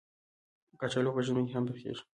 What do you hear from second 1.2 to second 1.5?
ژمي